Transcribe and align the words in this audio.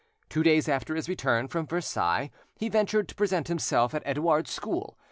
Two 0.29 0.41
days 0.41 0.67
after 0.67 0.95
his 0.95 1.07
return 1.07 1.47
from 1.47 1.67
Versailles, 1.67 2.31
he 2.57 2.69
ventured 2.69 3.07
to 3.09 3.13
present 3.13 3.49
himself 3.49 3.93
at 3.93 4.01
Edouard's 4.03 4.49
school. 4.49 4.97